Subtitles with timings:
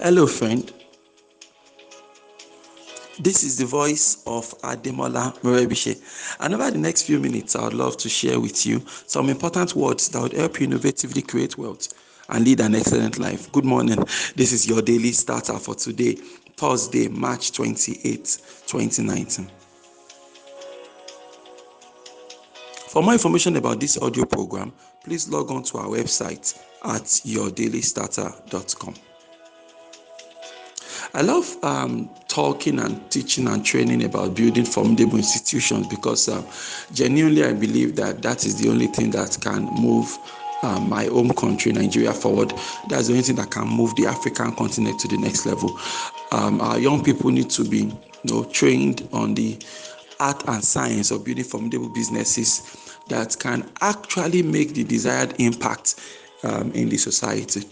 [0.00, 0.72] Hello, friend.
[3.18, 6.36] This is the voice of Ademola Morebise.
[6.38, 9.74] And over the next few minutes, I would love to share with you some important
[9.74, 11.88] words that would help you innovatively create wealth
[12.28, 13.50] and lead an excellent life.
[13.50, 13.96] Good morning.
[14.36, 16.14] This is your daily starter for today,
[16.56, 18.38] Thursday, March 28,
[18.68, 19.50] 2019.
[22.86, 28.94] For more information about this audio program, please log on to our website at yourdailystarter.com.
[31.14, 36.44] I love um, talking and teaching and training about building formidable institutions because um,
[36.92, 40.18] genuinely I believe that that is the only thing that can move
[40.62, 42.50] um, my home country, Nigeria, forward.
[42.88, 45.78] That's the only thing that can move the African continent to the next level.
[46.32, 49.58] Um, our young people need to be you know, trained on the
[50.20, 55.94] art and science of building formidable businesses that can actually make the desired impact
[56.42, 57.62] um, in the society.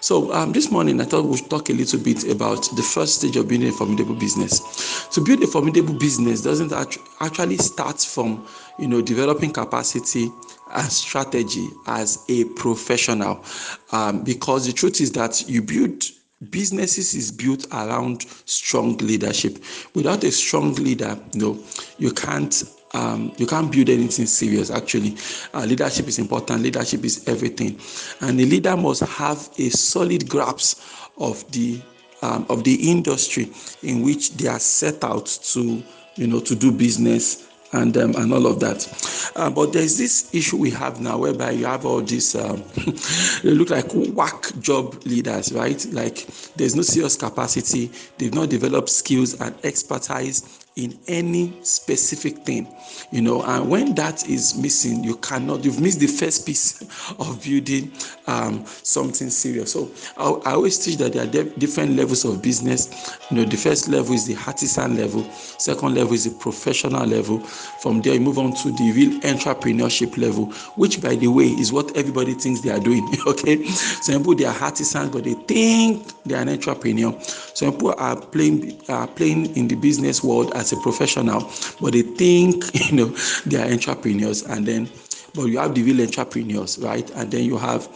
[0.00, 3.16] So um, this morning, I thought we should talk a little bit about the first
[3.16, 5.08] stage of building a formidable business.
[5.10, 6.72] To build a formidable business doesn't
[7.20, 8.46] actually start from
[8.78, 10.30] you know developing capacity
[10.74, 13.44] and strategy as a professional,
[13.92, 16.02] um, because the truth is that you build
[16.50, 19.58] businesses is built around strong leadership.
[19.94, 21.64] Without a strong leader, you know,
[21.98, 22.62] you can't
[22.96, 25.16] um, you can't build anything serious actually.
[25.52, 26.62] Uh, leadership is important.
[26.62, 27.78] Leadership is everything.
[28.20, 30.80] And the leader must have a solid grasp
[31.18, 31.80] of the
[32.22, 33.50] um, of the industry
[33.82, 35.82] in which they are set out to
[36.16, 38.88] you know to do business and um, and all of that.
[39.36, 42.64] Uh, but there's this issue we have now whereby you have all these um,
[43.42, 45.84] they look like whack job leaders, right?
[45.92, 52.68] Like there's no serious capacity, they've not developed skills and expertise in any specific thing
[53.10, 56.82] you know and when that is missing you cannot you've missed the first piece
[57.18, 57.90] of building
[58.26, 59.72] um, something serious.
[59.72, 63.18] So I, I, always teach that there are de- different levels of business.
[63.30, 65.22] You know the first level is the artisan level
[65.58, 67.40] second level is the professional level.
[67.40, 71.72] From there you move on to the real entrepreneurship level which by the way is
[71.72, 73.64] what everybody thinks they are doing okay?
[73.66, 77.18] Some people they are artisans but they think they are an entrepreneur.
[77.20, 81.40] Some people are playing are playing in the business world as as a professional,
[81.80, 83.08] but they think you know
[83.46, 84.90] they are entrepreneurs, and then
[85.34, 87.08] but you have the real entrepreneurs, right?
[87.10, 87.88] And then you have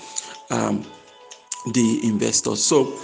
[0.50, 0.84] um,
[1.72, 2.62] the investors.
[2.62, 2.96] So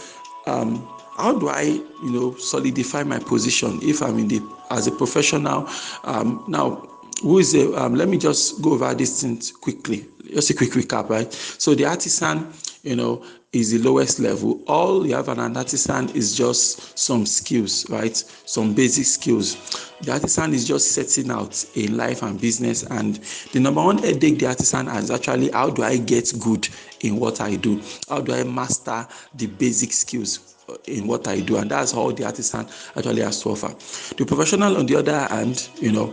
[0.47, 4.41] um, how do I, you know, solidify my position if I'm in the
[4.71, 5.69] as a professional?
[6.05, 6.88] Um, now,
[7.22, 7.75] who is the?
[7.75, 10.06] Um, let me just go over these things quickly.
[10.31, 11.32] Just a quick recap, right?
[11.32, 13.25] So the artisan, you know,
[13.56, 14.61] is the lowest level.
[14.67, 18.17] All you have an artisan is just some skills, right?
[18.17, 19.91] Some basic skills.
[20.03, 22.83] The artisan is just setting out in life and business.
[22.84, 23.17] And
[23.53, 26.69] the number one headache the artisan has actually how do I get good
[27.00, 27.81] in what I do?
[28.09, 30.53] How do I master the basic skills?
[30.88, 33.69] in what I do, and that's all the artisan actually has to offer.
[34.17, 36.12] The professional, on the other hand, you know,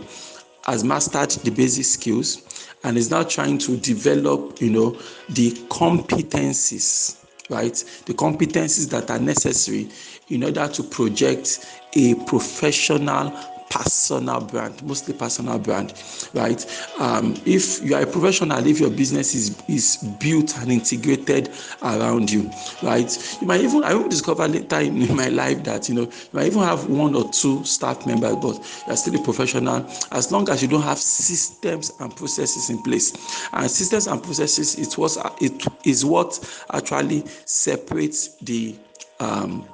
[0.64, 4.90] has mastered the basic skills and is now trying to develop, you know,
[5.30, 7.74] the competencies right?
[8.06, 9.88] The competencies that are necessary
[10.28, 13.32] in order to project a professional
[13.70, 15.94] personal brand, mostly personal brand,
[16.32, 16.64] right?
[16.98, 21.50] Um, if you are a professional, if your business is is built and integrated
[21.82, 22.50] around you,
[22.82, 23.38] right?
[23.40, 26.46] You might even I will discover later in, my life that you know you might
[26.46, 30.62] even have one or two staff members, but you're still a professional as long as
[30.62, 33.12] you don't have systems and processes in place.
[33.52, 36.38] And systems and processes it was it is what
[36.72, 38.76] actually separates the
[39.20, 39.66] um,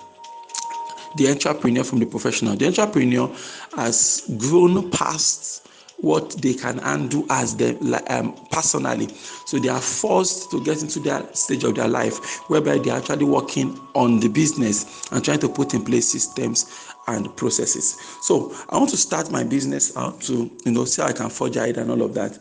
[1.16, 2.56] the entrepreneur from the professional.
[2.56, 3.34] The entrepreneur
[3.76, 5.66] has grown past
[6.00, 7.76] what they can undo as them
[8.08, 9.08] um, personally.
[9.46, 12.98] So they are forced to get into that stage of their life whereby they are
[12.98, 17.98] actually working on the business and trying to put in place systems and processes.
[18.22, 21.28] So I want to start my business out to you know see how I can
[21.28, 22.38] forge ahead and all of that.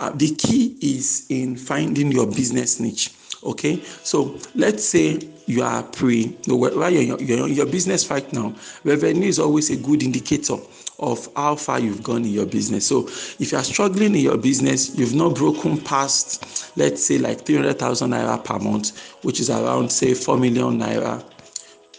[0.00, 3.12] Uh, the key is in finding your business niche
[3.44, 8.54] okay so let's say you are pre you're, you're your business right now
[8.84, 10.56] revenue is always a good indicator
[11.00, 13.06] of how far you've gone in your business so
[13.38, 18.10] if you are struggling in your business you've not broken past let's say like 300000
[18.10, 21.22] naira per month which is around say 4 million naira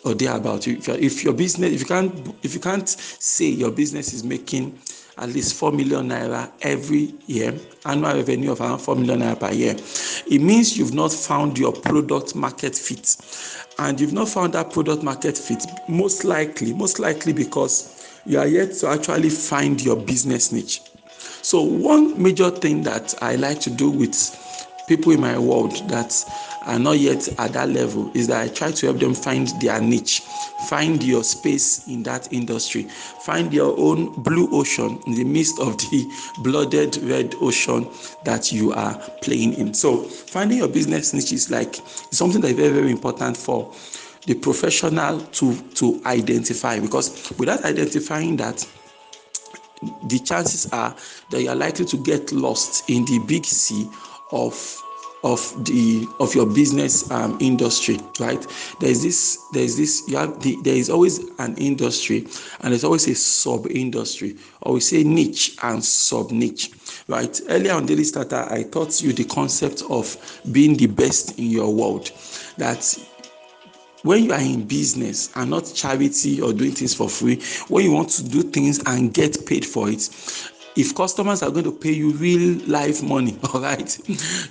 [0.03, 4.13] or thereabout if, if your business if you can't if you can't say your business
[4.13, 4.77] is making
[5.17, 7.53] at least 4 million naira every year,
[7.85, 9.75] annual revenue of around 4 million naira per year.
[10.27, 13.15] It means you've not found your product market fit.
[13.77, 18.47] And you've not found that product market fit, most likely, most likely because you are
[18.47, 20.81] yet to actually find your business niche.
[21.41, 24.15] So, one major thing that I like to do with
[24.87, 26.13] people in my world that
[26.65, 29.79] are not yet at that level is that I try to help them find their
[29.79, 30.21] niche,
[30.67, 35.77] find your space in that industry, find your own blue ocean in the midst of
[35.77, 36.09] the
[36.39, 37.87] blooded red ocean
[38.23, 39.73] that you are playing in.
[39.73, 41.75] So, finding your business niche is like
[42.11, 43.71] something that is very, very important for
[44.25, 48.65] the professional to to identify because without identifying that
[50.07, 50.95] the chances are
[51.29, 53.87] that you are likely to get lost in the big sea
[54.31, 54.81] of
[55.23, 58.45] of the of your business um, industry right?
[58.79, 62.27] There's this there's this you have the, there is always an industry
[62.61, 66.71] and there's always a sub industry or we say niche and sub niche
[67.07, 67.39] right?
[67.49, 71.73] Earlier on daily starter i taught you the concept of being the best in your
[71.73, 72.11] world
[72.57, 72.97] that
[74.05, 77.91] when you are in business and not charity or doing things for free when you
[77.91, 80.09] want to do things and get paid for it
[80.75, 83.97] if customers are going to pay you real life money all right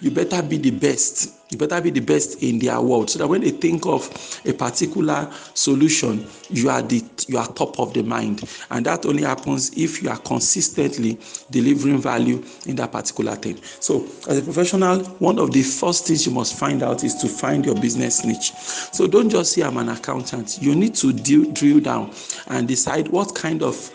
[0.01, 1.35] you better be the best.
[1.51, 3.11] You better be the best in their world.
[3.11, 4.09] So that when they think of
[4.45, 8.49] a particular solution you are the you are top of the mind.
[8.71, 11.19] And that only happens if you are consistently
[11.51, 13.61] delivering value in that particular thing.
[13.81, 17.29] So as a professional one of the first things you must find out is to
[17.29, 18.53] find your business niche.
[18.53, 20.59] So don't just say i'm an accountant.
[20.61, 22.13] You need to deal, drill down
[22.49, 23.91] and decide what kind of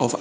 [0.00, 0.14] of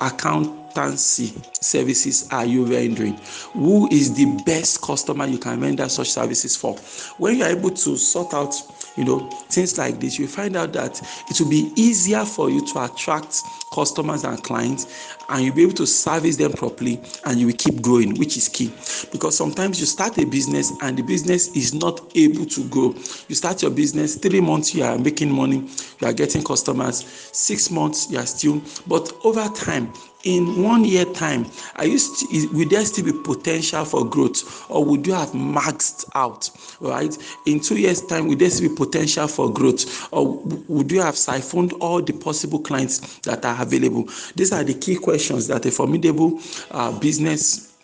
[0.78, 3.18] accountancy services are you rendering?
[3.54, 6.76] Who is the best customer you can render such services for?
[7.18, 8.54] When you're able to sort out,
[8.96, 12.66] you know, things like this, you find out that it will be easier for you
[12.74, 13.42] to attract
[13.74, 17.82] customers and clients and you'll be able to service them properly and you will keep
[17.82, 18.68] growing which is key.
[19.12, 22.94] Because sometimes you start a business and the business is not able to grow.
[23.28, 25.68] You start your business three months you are making money
[26.00, 29.92] you are getting customers six months you are still but over time
[30.24, 31.46] in one year time
[31.76, 34.70] are you st- will there still be potential for growth?
[34.70, 36.50] Or would you have maxed out
[36.82, 37.16] right?
[37.46, 40.08] In two years time will there still be potential for growth?
[40.12, 40.38] Or
[40.68, 44.10] would you have siphoned all the possible clients that are available?
[44.36, 45.17] These are the key questions
[45.48, 46.40] that a formidable
[46.72, 47.76] uh, business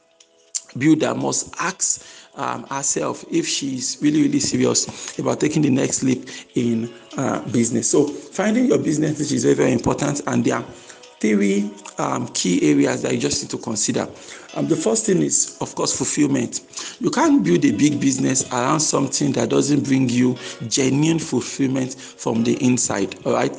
[0.77, 6.27] builder must ask um, herself if she's really really serious about taking the next leap
[6.55, 10.65] in uh, business so finding your business which is very very important and there are
[11.23, 14.05] three um, key areas that you just need to consider.
[14.55, 16.61] Um, the first thing is, of course, fulfillment.
[16.99, 22.43] You can't build a big business around something that doesn't bring you genuine fulfillment from
[22.43, 23.15] the inside.
[23.25, 23.51] All right.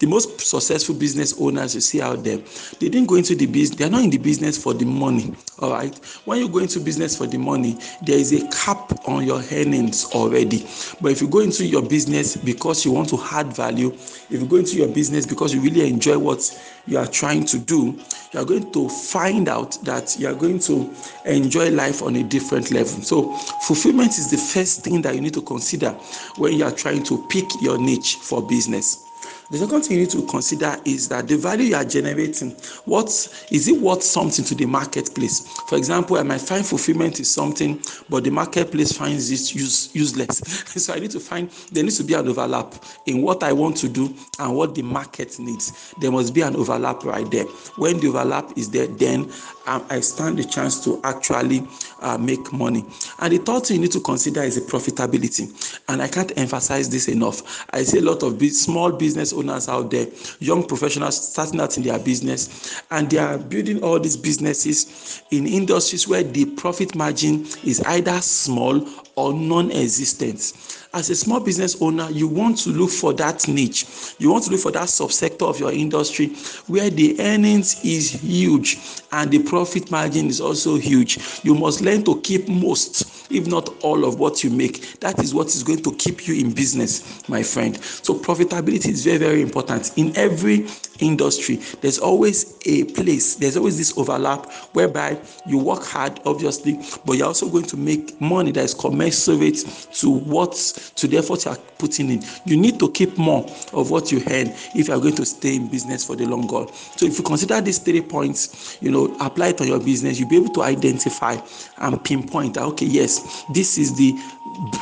[0.00, 2.38] The most successful business owners you see out there,
[2.80, 5.32] they didn't go into the business, they're not in the business for the money.
[5.60, 5.94] All right.
[6.24, 10.06] When you go into business for the money, there is a cap on your earnings
[10.06, 10.66] already.
[11.00, 13.92] But if you go into your business because you want to add value,
[14.30, 17.58] if you go into your business because you really enjoy what you are trying to
[17.58, 17.98] do,
[18.32, 20.92] you are going to find out that you are going to
[21.26, 23.02] enjoy life on a different level.
[23.02, 23.32] So,
[23.66, 25.90] fulfillment is the first thing that you need to consider
[26.36, 29.09] when you are trying to pick your niche for business.
[29.50, 32.52] The second thing you need to consider is that the value you are generating,
[32.84, 33.08] what
[33.50, 35.44] is it worth something to the marketplace?
[35.68, 40.38] For example, I might find fulfillment is something, but the marketplace finds it use, useless.
[40.84, 42.76] so I need to find there needs to be an overlap
[43.06, 45.94] in what I want to do and what the market needs.
[46.00, 47.46] There must be an overlap right there.
[47.76, 49.32] When the overlap is there, then
[49.66, 51.66] um, I stand the chance to actually
[52.00, 52.84] uh, make money.
[53.18, 55.80] And the third thing you need to consider is the profitability.
[55.88, 57.66] And I can't emphasize this enough.
[57.70, 60.06] I see a lot of big, small business owners out there,
[60.38, 65.46] young professionals starting out in their business, and they are building all these businesses in
[65.46, 70.52] industries where the profit margin is either small or non-existent.
[70.92, 73.86] As a small business owner you want to look for that niche.
[74.18, 76.28] You want to look for that subsector of your industry
[76.66, 78.78] where the earnings is huge
[79.12, 81.18] and the profit margin is also huge.
[81.44, 85.34] You must learn to keep most if not all of what you make that is
[85.34, 87.82] what is going to keep you in business my friend.
[87.82, 89.92] So profitability is very very important.
[89.96, 90.66] In every
[91.00, 97.14] industry there's always a place there's always this overlap whereby you work hard obviously but
[97.14, 99.56] you're also going to make money that is commensurate
[99.92, 100.52] to what
[100.96, 102.22] to the effort you are putting in.
[102.44, 105.56] You need to keep more of what you earn if you are going to stay
[105.56, 106.66] in business for the long haul.
[106.68, 110.28] So if you consider these three points you know apply it on your business you'll
[110.28, 111.36] be able to identify
[111.78, 113.19] and pinpoint okay yes
[113.52, 114.14] this is the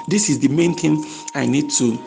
[0.08, 1.04] this is the main thing
[1.34, 1.98] i need to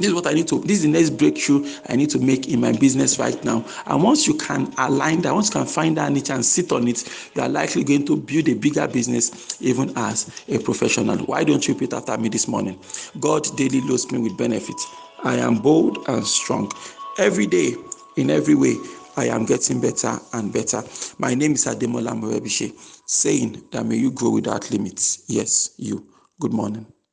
[0.00, 2.48] this is what I need to, this is the next breakthrough I need to make
[2.48, 3.62] in my business right now.
[3.84, 6.88] And once you can align that, once you can find that niche and sit on
[6.88, 11.18] it, you are likely going to build a bigger business even as a professional.
[11.18, 12.80] Why don't you repeat after me this morning?
[13.20, 14.86] God daily loads me with benefits.
[15.22, 16.72] I am bold and strong.
[17.18, 17.74] Every day,
[18.16, 18.76] in every way,
[19.16, 20.82] I am getting better and better.
[21.18, 22.72] My name is Ademola Morebise,
[23.06, 25.24] saying that may you grow without limits.
[25.28, 26.06] Yes, you.
[26.40, 26.86] Good morning.